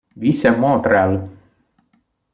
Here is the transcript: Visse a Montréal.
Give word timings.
Visse 0.21 0.47
a 0.47 0.57
Montréal. 0.63 1.11